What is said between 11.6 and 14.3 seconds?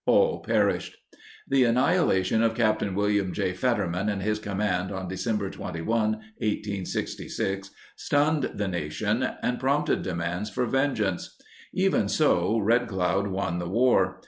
Even so, Red Cloud won the war.